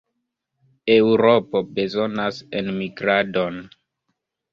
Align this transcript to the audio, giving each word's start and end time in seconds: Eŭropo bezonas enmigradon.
Eŭropo 0.93 1.61
bezonas 1.75 2.39
enmigradon. 2.61 3.61